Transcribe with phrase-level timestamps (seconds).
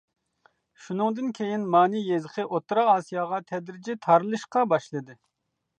[0.85, 5.23] شۇنىڭدىن كېيىن مانى يېزىقى ئوتتۇرا ئاسىياغا تەدرىجىي تارىلىشقا باشلىدى.